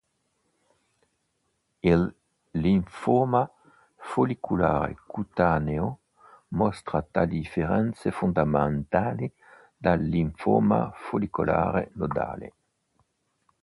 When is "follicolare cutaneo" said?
3.97-5.89